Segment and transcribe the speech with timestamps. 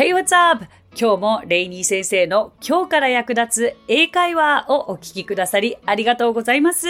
[0.00, 0.64] Hey, what's up?
[0.98, 6.88] 今日もレイニー先生の今日から役立つ英会話をお聞きくださりありがとうございます。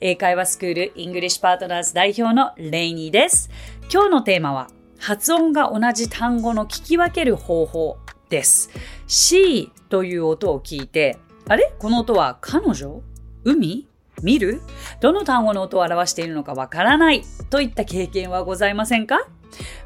[0.00, 3.48] 英会話スクールイングリッシュパートナーズ代表のレイニーです。
[3.92, 4.66] 今日のテーマは
[4.98, 7.98] 発音が同じ単語の聞き分ける方法
[8.28, 8.70] です。
[9.06, 11.16] C という音を聞いて、
[11.46, 11.72] あれ？
[11.78, 13.02] この音は彼女？
[13.44, 13.86] 海？
[14.20, 14.62] 見る？
[15.00, 19.28] どの単語の音を表しているのかわからないといった経験はございませんか？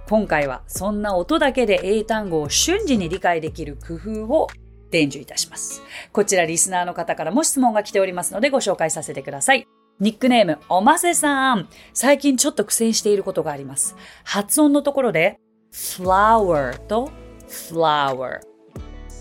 [0.09, 4.49] 今回はそんな音だけで英単語を瞬時に理解できる工夫を
[4.91, 5.83] 伝授いたします。
[6.13, 9.67] こちらリスナーの方からも質問が来ておりますのでご紹介させてください。
[10.01, 11.69] ニックネーム、おませさん。
[11.95, 13.97] 最近ちょっと苦戦していることがあります。
[14.25, 15.39] 発音のところで、
[15.73, 17.11] flower と
[17.49, 18.41] flower、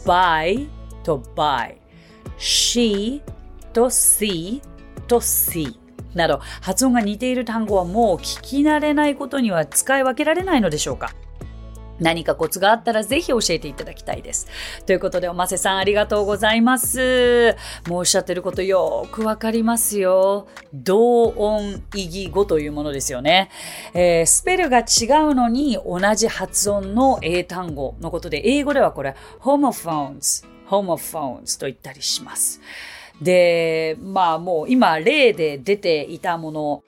[0.05, 0.67] by
[1.03, 1.77] と by、
[2.37, 3.21] she
[3.73, 4.61] と see
[5.07, 5.80] と see。
[6.13, 11.13] など発音が似ている単語はもう聞き慣れないことには使い分けられないのでしょうか？
[11.99, 14.47] 何かコツがあったらぜひ教えていただきたいです。
[14.87, 17.55] ということで、おませさんありがとうございます。
[17.87, 20.47] もうおっしゃってることよくわかりますよ。
[20.73, 23.51] 同音異義語というものですよね、
[23.93, 24.85] えー、スペルが違う
[25.35, 32.61] のに同じ発音の英単語のことで、英語ではこれ、homophones、homophones と言ったりします。
[33.21, 36.83] で、まあもう今例で出ていたもの、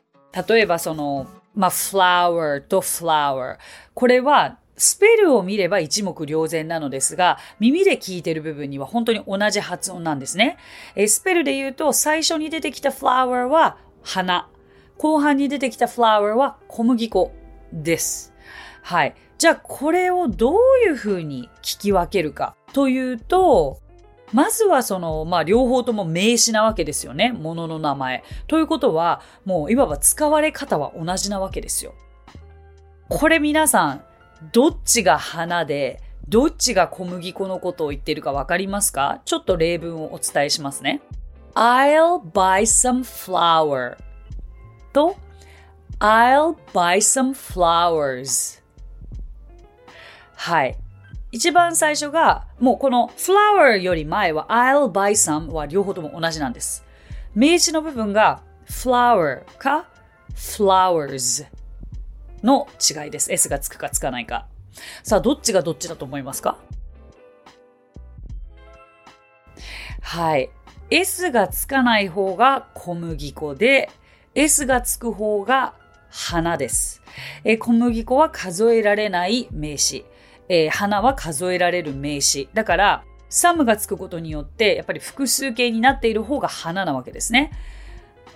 [0.47, 3.57] 例えばその、まあ flower と flower。
[3.93, 10.57] これはスペルを見れば一目瞭然なのですが、耳で聞いてる部分には本当に同じ発音なんですね。
[10.95, 14.49] えスペルで言うと、最初に出てきた flower は花。
[14.97, 17.31] 後半に出てきた flower は小麦粉
[17.71, 18.33] です。
[18.81, 19.15] はい。
[19.37, 23.79] じゃあこれをどういうふうに聞き分けるかというと、
[24.33, 27.31] まずはその、まあ、両方とも名詞なわけですよね。
[27.31, 28.23] ものの名前。
[28.47, 31.93] ということは、もういわば使われ方は同じなわけですよ。
[33.09, 34.03] これ皆さん、
[34.51, 39.21] どっちが花で、どっちが小麦粉のことを言ってるかわかりますか？
[39.25, 41.01] ちょっと例文をお伝えしますね。
[41.53, 43.97] I'll buy some flour
[44.93, 45.15] と
[45.99, 48.61] I'll buy some flowers
[50.35, 50.77] はい。
[51.33, 56.85] 一番最初が、もうこの flower より前は I'll buy some は両方とも同じなんです。
[57.33, 59.89] 名詞の部分が flower か
[60.35, 61.47] flowers
[62.43, 63.33] の違いです。
[63.33, 64.45] S がつくかつかないか。
[65.01, 66.59] さあ、どっちがどっちだと思いますか？
[70.01, 70.51] はい。
[70.91, 73.89] S がつかない方が小麦粉で、
[74.35, 75.73] S がつく方が
[76.11, 77.01] 花です。
[77.43, 80.05] え小麦粉は数えられない名詞。
[80.49, 82.49] えー、花は数えられる名詞。
[82.53, 87.51] だから、サムがつくことによって、やっぱり複数形になっている方が花なわけですね。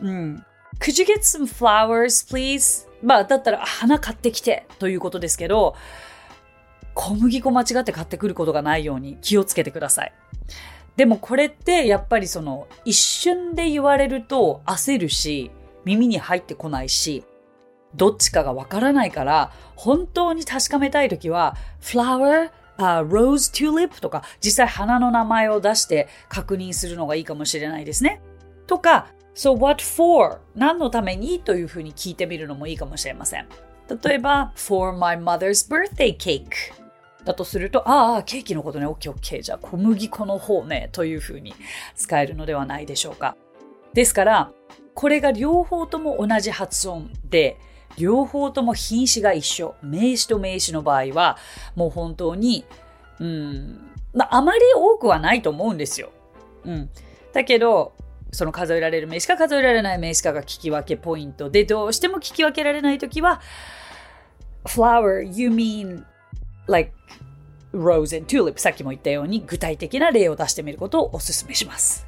[0.02, 0.46] うん。
[0.80, 2.88] Could you get some flowers, please?
[3.04, 5.76] まあ、だったら、花買ってきてということですけど、
[6.94, 10.14] 小麦粉間違って買ってくることがないように気をつけてください。
[10.96, 15.52] でもこれってやっぱりその一瞬で言われると焦るし
[15.86, 17.24] 耳に入ってこないし
[17.98, 28.22] どっちかがわからないから、本当に確かめたいときは、flower, uh, rose tulip とか、実際花の名前を出して確認するのがいいかもしれないですね。
[28.68, 30.40] とか、so what for?
[30.56, 33.48] 何のためにというふうに聞いてみるのもいいかもしれません。
[34.04, 36.48] 例えば、for my mother's birthday cake
[37.24, 39.42] だとすると、ああ、ケーキのことね、OK, OK。
[39.42, 41.54] じゃあ小麦粉の方ね、というふうに
[41.96, 43.36] 使えるのではないでしょうか。
[43.94, 44.52] ですから、
[44.94, 47.58] これが両方とも同じ発音で、
[47.98, 49.76] 両方とも品詞が一緒。
[49.82, 51.38] 名詞と名詞の場合は、
[51.76, 52.66] もう本当に、
[53.20, 53.82] うん、
[54.14, 56.12] まあ、あまり多くはないと思うんですよ。
[56.64, 56.90] うん。
[57.34, 57.94] だけど、
[58.32, 63.42] その数えられる名詞か数えられない名詞かが聞き分けポイントで、どうしても聞き分けられないときは、
[64.66, 66.04] flower, you mean
[66.68, 66.92] like
[67.74, 72.06] rose and tulip さっきも言ったように具体的な例を出してみることをお勧めします。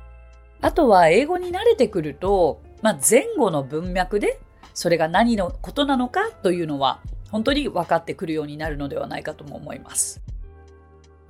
[0.61, 4.39] あとは英語に慣れてくると、まあ、前後の文脈で
[4.73, 6.99] それが何のことなのかというのは
[7.31, 10.21] 本当に分かってくるようになるのではないかとも思います。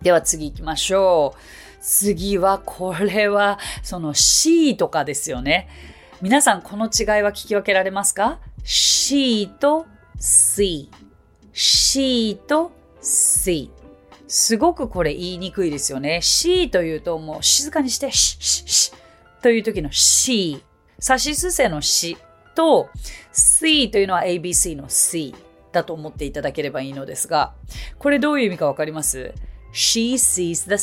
[0.01, 1.39] では次行きましょう。
[1.81, 5.67] 次はこれはその C とかですよね。
[6.21, 9.85] 皆さんこの違いは聞き分けられますか ?C と
[10.19, 10.89] C。
[11.53, 12.71] C と
[13.01, 13.71] C。
[14.27, 16.21] すごくこれ言いにくいですよね。
[16.21, 20.61] C というともう静かにしてシッシッシッという時の C。
[20.99, 22.17] 差しすせの C
[22.59, 22.89] と
[23.31, 25.33] C というのは ABC の C
[25.71, 27.53] だと思っていただければいいのですが、
[27.97, 29.33] これどういう意味かわかります
[29.71, 30.73] ?She sees the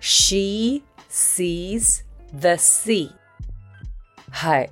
[0.00, 3.10] sea.She sees the sea.
[4.30, 4.70] はい。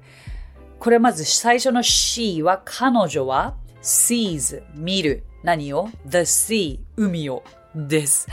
[0.78, 5.22] これまず最初の she は彼女は sees 見る。
[5.42, 7.44] 何を ?the sea 海を
[7.74, 8.26] です。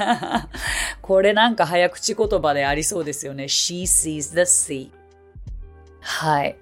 [1.00, 3.44] これなんか早口言葉でありそうですよね。
[3.44, 4.97] She sees the sea.
[6.00, 6.56] はい。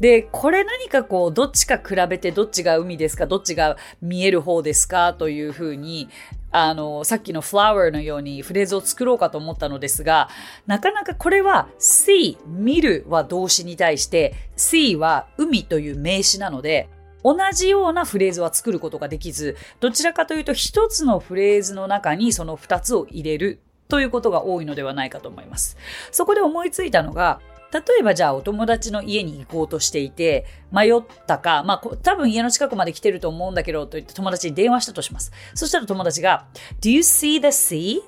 [0.00, 5.12] で、これ何かこう、どっちか比べてどっちが海ですか、どっちが見える方ですか？
[5.14, 6.08] というふうに、
[6.52, 10.28] あの、さっきの flower のようにフレーズを作ろうかと思ったのですが、
[10.66, 16.88] なかなかこれは see、見るは動詞に対して、see は海という名詞なので、
[17.24, 25.76] 同じようなフレーズは作ることができず、どちらかというと一つのフレーズの中にその二つを入れるということが多いのではないかと思います。
[26.12, 27.40] そこで思いついたのが、
[27.72, 35.32] 例えばじゃあお友達の家に行こうとしていて、迷ったか、まあ多分家の近くまで来てると思うんだけどと言って友達に電話したとします。
[35.54, 36.46] そしたら友達が、
[36.80, 38.00] Do you see the sea?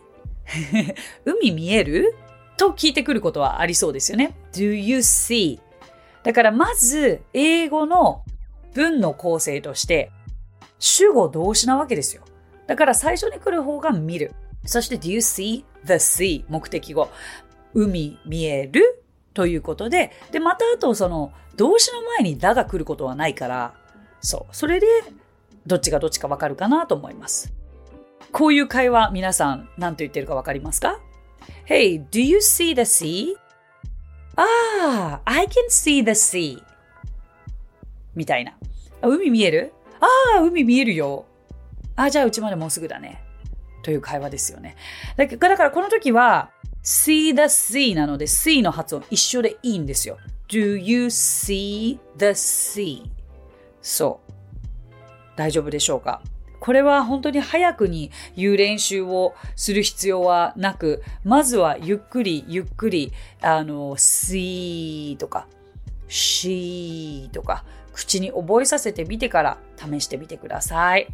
[1.24, 2.14] 海見える？
[2.56, 4.34] と聞いてくることはありそうですよね。
[4.52, 5.60] Do you see?
[6.24, 8.22] だからまず英語の
[8.74, 10.10] 文の構成として
[10.78, 12.22] 主語動詞なわけですよ。
[12.66, 14.32] だから最初に来る方が見る。
[14.64, 16.44] そして Do you see the sea?
[16.48, 17.08] 目的語。
[17.74, 19.04] 海見える？
[19.34, 23.74] ということで、で、またあとその動詞の前にだが来ることはないから、
[24.20, 24.56] そう。
[24.56, 24.86] それで
[25.66, 27.52] どっちがどっちかわかるかなと思います。
[28.32, 31.00] こういう会話皆さん何と言ってるかわかりますか
[31.66, 33.34] ?Hey, do you see the sea?
[34.36, 36.62] ああ、I can see the sea.
[38.14, 38.52] みたいな。
[39.00, 39.72] あ海見える？
[40.00, 41.24] ああ、海見えるよ。
[41.96, 43.22] ああ、じゃあうちまでもうすぐだね。
[43.82, 44.76] という会話ですよね。
[45.16, 46.50] だからこの時は、
[46.88, 50.16] see the sea なので see の発音一緒でいいんですよ。
[50.48, 53.02] Do you see the sea?
[53.82, 54.32] そう。
[55.36, 56.22] 大丈夫でしょうか？
[56.60, 63.12] これは本当に早くに言う練習をする必要はなく、まずはゆっくりゆっくり、
[63.42, 65.46] あの、see とか、
[66.08, 71.06] she とか、口に覚えさせてみてから試してみてください。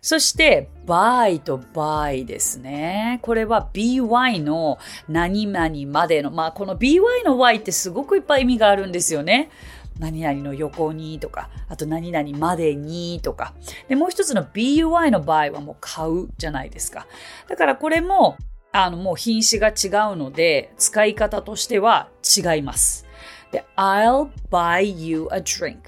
[0.00, 3.18] そして、by と by ですね。
[3.22, 4.78] これは by の
[5.08, 9.50] 何々までの、まあこの by の y ってすごくいっぱい意味があるんですよね。
[9.98, 13.52] 何々の横にとか、あと何々までにとか。
[13.88, 17.06] で、もう一つの by の場合はもう買うじゃないですか。
[17.48, 18.36] だからこれも、
[18.72, 23.06] あの、もう品種が違うので、使い方としては違います。
[23.52, 25.78] で、I'll buy you a drink.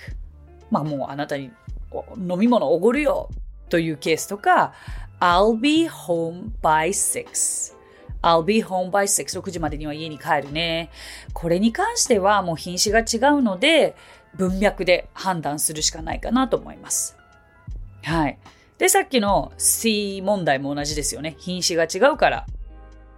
[0.71, 1.51] まあもうあなたに
[2.19, 3.29] 飲み物おごるよ
[3.73, 4.75] というケースとか、
[5.19, 7.75] I'll be home by six.
[8.23, 9.41] I'll be home by 6.
[9.41, 10.91] 6時までには家に帰るね。
[11.33, 13.97] これに関してはもう品種が違うので、
[14.35, 17.17] 文脈で判断するしかないかなと思います。
[18.03, 18.39] はい。
[18.77, 21.35] で、さっきの C 問題も同じですよね。
[21.39, 22.47] 品種が違うから、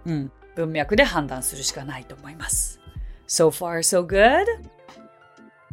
[0.05, 2.79] うん、文脈で判断するしかないと思います。
[3.27, 4.45] So far, so good?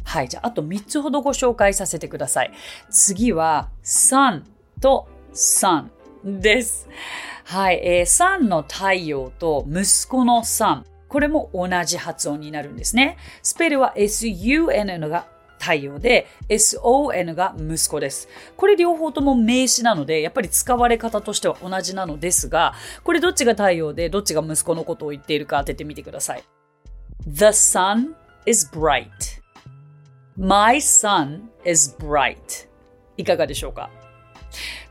[0.05, 0.29] はい。
[0.29, 2.53] じゃあ、あと3つほどご紹介させてください。
[2.91, 4.43] 次は、sun
[4.83, 5.89] と sun
[6.23, 6.91] です。
[7.45, 10.85] はい、えー、sun の太陽と息子の sun。
[11.09, 13.17] これも同じ発音になるんですね。
[13.43, 15.27] スペルは sun が
[15.59, 18.29] 太陽で son が息子です。
[18.57, 22.75] これ両方とも名詞なので、やっぱり使われ方としては同じなのですが、
[23.05, 26.45] これどっちが太陽でどっちが息子のことを言っているか当ててみてください。
[27.29, 28.15] The sun
[28.47, 32.69] is bright.My son is bright.
[33.17, 33.91] いかがでしょうか？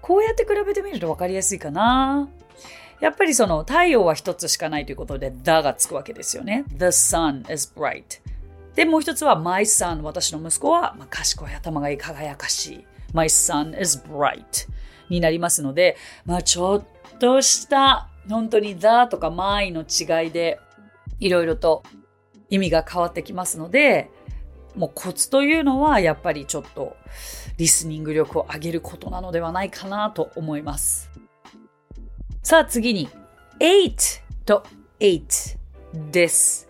[0.02, 2.30] こうやって比べてみると分かりやすいかな。
[3.00, 6.66] やっぱりその太陽は一つしかないということで the がつくわけですよね。
[6.70, 8.22] The sun is bright.
[8.76, 12.86] で、もう一つは my son 私の息子は、まあ、賢い頭がいい輝かしい。
[13.14, 14.70] my son is bright
[15.10, 16.84] になりますので、まあちょっ
[17.20, 20.60] とした本当に the とか my の違いで
[21.20, 21.84] いろいろと
[22.50, 24.12] 意味が変わってきますので、
[24.76, 26.96] もうコツというのはやっぱりちょっと
[27.58, 31.10] リスニング力を上げることなのではないかなと思います。
[32.44, 33.10] さあ次に
[33.60, 34.64] eight と
[35.00, 35.58] eight
[36.12, 36.70] です。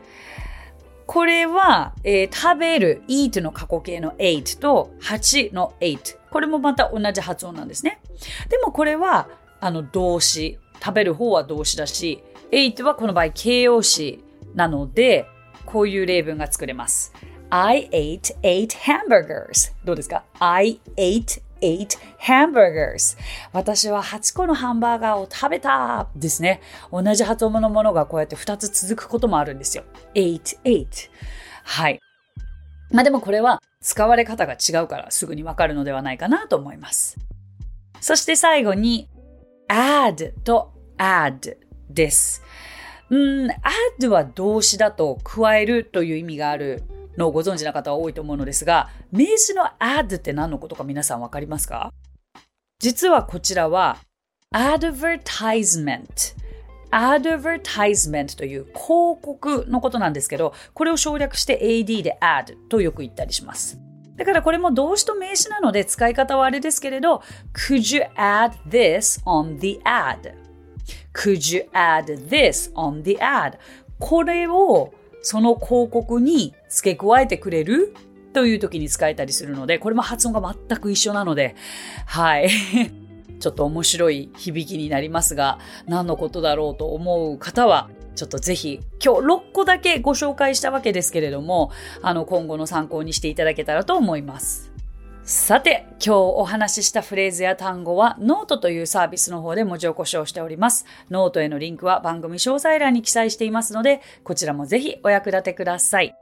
[1.06, 6.18] これは、えー、食べる eat の過去形の8と8の8。
[6.30, 8.02] これもまた同じ発音なんですね。
[8.50, 10.58] でもこれはあの動詞。
[10.84, 14.24] 食べる方は動詞だし、8はこの場合形容詞
[14.56, 15.28] なので、
[15.66, 17.14] こういう例文が作れます。
[17.54, 19.74] I ate eight hamburgers.
[19.84, 23.18] どうですか ?I ate eight hamburgers.
[23.52, 26.62] 私は8個のハンバーガーを食べたですね。
[26.94, 29.84] 同じ発音のものがこうやって2つ続くこともあるんですよ。
[30.16, 31.10] eight, eight.
[31.66, 32.00] はい。
[32.90, 37.18] まあでもこれは使われ方が違うからすぐにわかるのではないかなと思います。
[38.00, 39.10] そして最後に
[39.68, 41.58] add と add
[41.90, 42.44] です。
[43.10, 43.52] うん、
[44.00, 46.84] add は動詞だと加えるという意味がある
[47.18, 51.94] のをご存知な方は多いと思うのですが、名詞の add って何のことか皆さんわかりますか？
[52.80, 53.98] 実はこちらは
[54.54, 56.08] advertisement
[56.92, 63.80] advertisement という広告のことなんですけど、これを省略して AD で add とよく言ったりします。
[64.18, 73.58] だからこれも動詞と名詞なので使い方はあれですけれど、Could you add this on the ad?Could you add this on the ad?
[73.98, 77.94] これをその広告に付け加えてくれる？
[78.34, 81.56] という時に使えたりするので、これも発音が全く一緒なので、
[82.06, 82.50] はい。
[83.40, 94.72] ちょっと面白い響きになりますが、何のことだろうと思う方は、ちょっとぜひ、今日6個だけご紹介したわけですけれども、あの、今後の参考にしていただけたらと思います。
[95.24, 100.86] さて、今日お話ししたフレーズや単語はノートというサービスの方で文字起こしをしております。
[101.10, 106.16] ノートへのリンクは番組詳細欄に記載していますので、こちらもぜひお役立てください。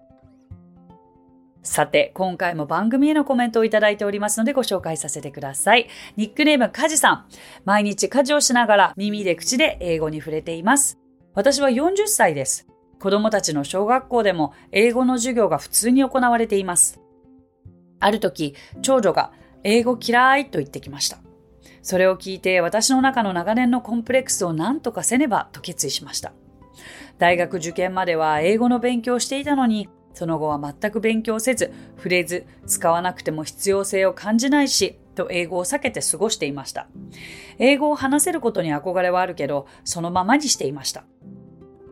[1.61, 5.87] さて、今回も番組へのコメントをいただいておりますのでご紹介させてください。
[6.15, 7.25] ニックネームカジさん。
[7.65, 10.97] 毎日家事をしながら耳で口で英語に触れています。
[11.33, 12.67] 私は40歳です。
[12.99, 16.99] 子供たちの小学校でも英語の授業が普通に行われています。
[17.99, 19.31] ある時、長女が
[19.63, 21.17] 英語嫌いと言ってきました。
[21.81, 26.33] それを聞いて私の中の長年のコンプレックスを何とかせねばと決意しました。
[27.17, 36.87] 大学受験までは英語の勉強をしていたのにその後は全く勉強せず、触れず、使わなくても必要性を感じないし、と英語を避けて過ごしていました。
[37.57, 41.03] 英語を話せることに憧れはあるけど、そのままにしていました。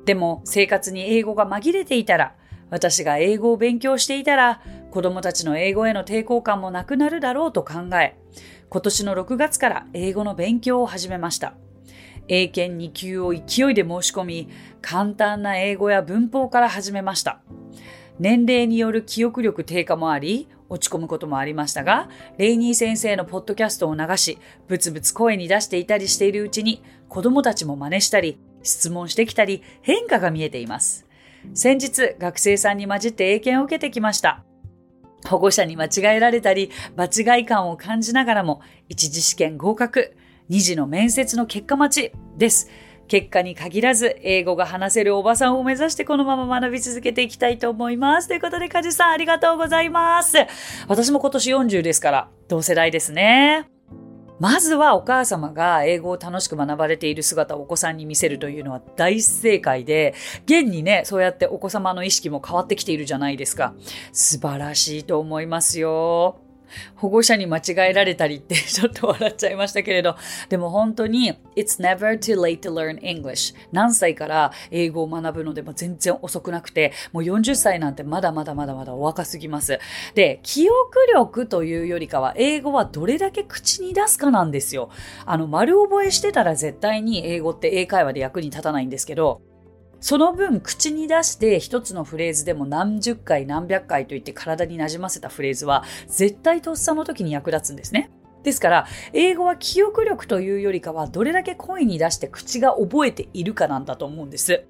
[0.05, 2.35] でも、生活に英語が紛れていたら、
[2.69, 8.17] 私が英語を勉強していたら、子供たちの英語への抵抗感もなくなるだろうと考え、
[8.69, 11.53] 今年の6月から英語の勉強を始めました。
[12.27, 14.49] 英検2級を勢いで申し込み、
[14.81, 17.41] 簡単な英語や文法から始めました。
[18.19, 31.05] 年齢による記憶力低下もあり、落ち込むこともありましたが、レイニー先生のポッドキャストを流し、ブツブツ声に出していたりしているうちに、子供たちも真似したり、質問してきたり、変化が見えています。
[31.53, 34.43] 先日、学生さんに混じって英検を受けてきました。
[35.25, 40.15] 保護者に間違えられたり、場違い感を感じながらも、一次試験合格、
[40.49, 42.69] 二次の面接の結果待ちです。
[43.07, 48.27] 結果に限らず、英語が話せるおばさんを目指してこのまま学び続けていきたいと思います。
[48.27, 50.37] ということで、カジさんありがとうございます。
[50.87, 53.69] 私も今年40ですから、同世代ですね。
[54.39, 60.13] まずはお母様が英語を楽しく学ばれている姿をお子さんに見せるというのは大正解で、
[60.45, 63.73] 現にね、そうやってお子様の意識も変わってきているじゃないですか。
[64.11, 66.46] 素晴らしいと思いますよ。
[66.95, 70.15] 保護者に間違えられたりってちょっと笑っちゃいましたけれど、
[70.49, 79.79] でも本当に It's never too late to learn English 何歳から英語を学ぶのでも全然遅くなくて、もう40歳なんてまだまだまだまだお若すぎます。
[80.15, 80.77] で、記憶
[81.13, 84.89] 力というよりかは英語はどれだけ口に出すかなんですよ。
[85.25, 89.41] あの、丸覚えしてたら絶対に英語って英会話で役に立たないんですけど、
[89.99, 98.11] その分口に出して一つのフレーズでも何十回何百回と言って体になじませたフレーズは絶対とっさの時に役立つんですね。
[98.43, 104.63] ですから、英語は記憶力というよりかはどれだけ声に出して口が覚えているかなんだと思うんです。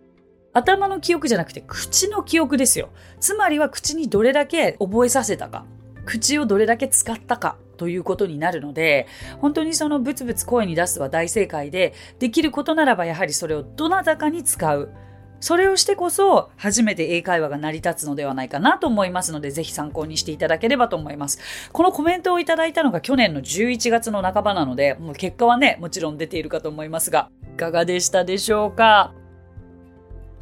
[0.54, 2.90] 頭の記憶じゃなくて口の記憶ですよ。
[3.20, 5.66] つまりは口にどれだけ覚えさせたか。
[6.06, 9.06] 口をどれだけ使ったかということになるので、
[9.40, 14.90] 本当にそのブツブツ声に出すは大正解で、できることならばやはりそれをどなたかに使う。
[15.40, 21.70] それをしてこそ初めて英会話が成り立つのではないかなと思いますので、ぜひ参考にしていただければと思います。
[21.72, 29.14] このコメントをいただいたのが去年の11月の半ばなので、もう結果はね、もちろん出ているかと思いますが、いかがでしたでしょうか？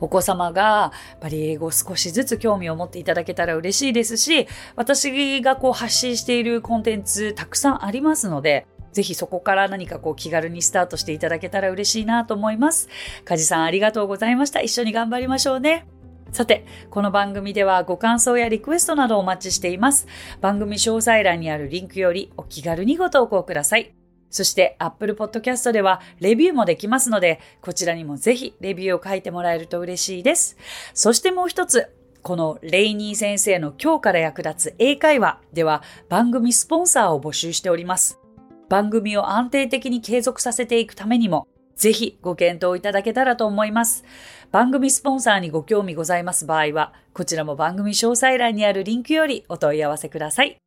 [0.01, 12.87] お子様がやっぱり英語を少しずつ興味を持っていただけたら嬉しいですし、私がこう発信しているコンテンツたくさんありますので、ぜひそこから何かこう気軽にスタートしていただけたら嬉しいなと思います。
[13.25, 14.61] カジさんありがとうございました。
[14.61, 15.85] 一緒に頑張りましょうね。
[16.31, 20.07] さて、この番組ではご感想やリクエストなどお待ちしています。
[20.39, 23.93] 番組詳細欄にあるリンクよりお気軽にご投稿ください。
[24.29, 30.55] そして Apple Podcast ではレビューもできますので、こちらにもぜひレビューを書いてもらえると嬉しいです。
[30.93, 31.89] そしてもう一つ、
[32.21, 38.24] このレイニー先生の今日から役立つ英会話では番組スポンサーを募集しております。
[38.69, 44.03] 番組を安定的に継続させていくためにも、ぜひご検討いただけたらと思います。
[44.51, 50.57] 番組スポンサーにご興味ございます場合は、こちらも番組詳細欄にあるリンクよりお問い合わせください。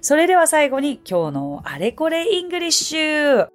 [0.00, 3.48] それでは最後に今日のあれこれイングリッシュ。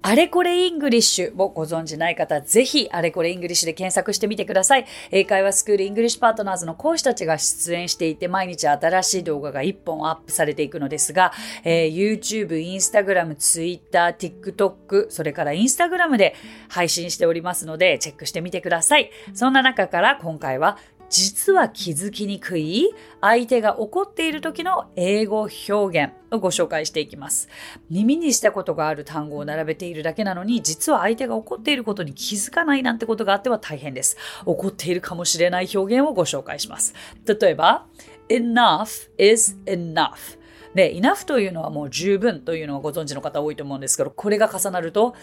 [0.00, 4.86] あれこれイングリッシュをご存知ない方、ぜひあれこれイングリッシュで検索してみてください。
[5.10, 11.32] 英会話スクールイングリッシュパートナーズの講師たちが出演していて、毎日新しい動画が1本アップされていくのですが、
[11.64, 16.34] えー、YouTube、Instagram、Twitter、TikTok、それから Instagram で
[16.68, 19.10] 配信しておりますので、チェックしてみてください。
[19.34, 20.78] そんな中から今回は
[21.10, 22.90] 実は気づきにくい？
[23.20, 27.48] 相手が怒っている時の英語表現をご紹介していきます。
[27.90, 34.16] 耳にしたことがある単語を並べているだけなのに、実は相手が怒っていることに気づかないなんてことがあっては大変です。
[34.44, 36.94] 怒っているかもしれない表現をご紹介します。
[37.26, 37.86] 例えば、
[38.28, 40.38] enough is enough。
[40.74, 45.14] で、enough というのはもう十分というのはご存知の方多いと思うんですけど、これが重なると、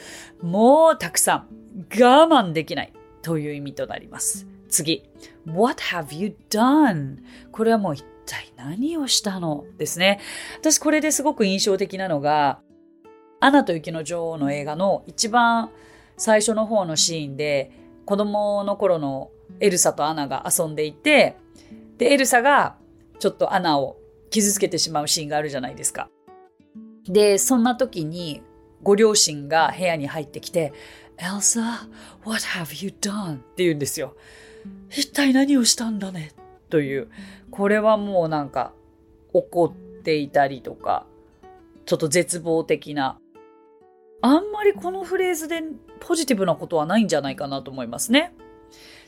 [0.41, 1.47] もうたくさん
[2.01, 4.47] 我慢できないという意味となります。
[4.69, 5.03] 次。
[5.45, 7.17] What have you done?
[7.51, 9.65] これはもう一体何をしたの？
[9.77, 10.19] ですね。
[10.60, 12.60] 私これですごく印象的なのが、
[13.39, 15.69] アナと雪の女王の映画の一番
[16.17, 17.72] 最初の方のシーンで、
[18.05, 19.29] 子供の頃の
[19.60, 21.38] エルサとアナが遊んでいて、
[21.98, 22.75] で、エルサが
[23.19, 23.98] ちょっとアナを
[24.29, 26.10] 傷つけてしまうシーンがあるじゃないですか。
[27.07, 28.41] で、そんな時に
[28.81, 30.74] ご両親が部屋に入ってきて、
[31.17, 31.88] エルサ、
[32.25, 33.36] what have you done?
[33.36, 34.15] って言うんですよ。
[34.89, 36.31] 一体何をしたんだね？
[36.69, 37.07] という、
[37.51, 38.74] これはもうなんか
[39.34, 41.05] 怒っていたりとか、
[41.86, 43.19] ちょっと絶望的な、
[44.22, 45.62] あんまりこのフレーズで
[46.00, 48.34] ポジティブなことはないんじゃないかなと思いますね。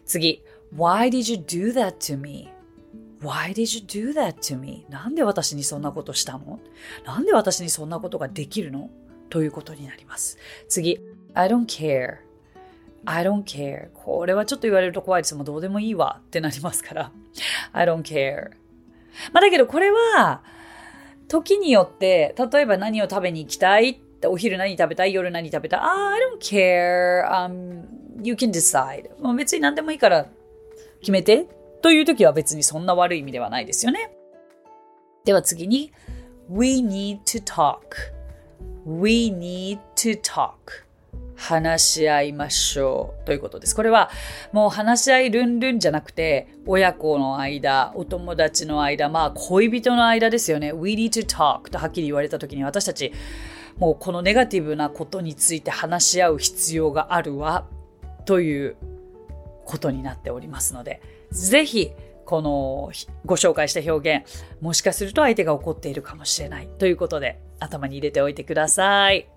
[0.06, 0.44] 次、
[0.76, 4.86] Why did you do that to me?Why did you do that to me?
[4.90, 6.60] なんで私にそんなことしたの？
[7.06, 8.90] なんで私にそんなことができるの？
[9.30, 10.38] ということになります。
[10.70, 11.00] 次、
[11.34, 12.18] I don't care.
[13.10, 13.90] I don't care.
[13.94, 15.34] これはちょっと言われると怖いです。
[15.34, 17.12] もうどうでもいいわってなりますから。
[17.72, 18.52] I don't care.
[19.32, 20.44] まあだけどこれは、
[21.30, 25.14] 時によって、例えば何を食べに行きたいお昼何食べたい？
[25.14, 25.80] 夜何食べたい？
[25.80, 27.30] あ、I don't care.
[27.32, 27.86] Um,
[28.24, 29.10] you can decide.
[29.22, 30.28] もう別に何でもいいから
[31.00, 31.48] 決めて
[31.82, 34.12] という時は別にそんな悪い意味ではないですよね。
[35.24, 35.94] では次に、
[36.50, 37.80] We need to talk.
[38.86, 40.87] We need to talk.
[41.38, 43.76] 話し合いましょうということです。
[43.76, 44.10] これは
[44.52, 50.74] もう話し合いルンルンじゃなくて、親子の間、お友達の間、まあ恋人の間ですよね。
[50.74, 53.14] We need to talk とはっきり言われた時に私たち、
[53.78, 57.68] もうこのネガティブなことについて話し合う必要があるわ
[58.26, 58.76] という
[59.66, 61.92] ことになっておりますので、ぜひ
[62.26, 62.92] この
[63.26, 69.37] ご紹介した表現、もしかすると相手が怒っているかもしれないということで頭に入れておいてください。